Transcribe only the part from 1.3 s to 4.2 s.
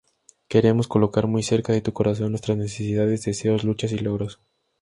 cerca de tu corazón nuestras necesidades, deseos, luchas y